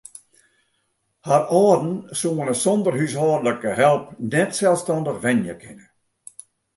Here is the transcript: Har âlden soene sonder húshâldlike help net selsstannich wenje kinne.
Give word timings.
Har 1.27 1.43
âlden 1.59 1.91
soene 2.21 2.55
sonder 2.63 2.93
húshâldlike 3.01 3.71
help 3.81 4.03
net 4.37 4.49
selsstannich 4.61 5.21
wenje 5.27 5.55
kinne. 5.61 5.87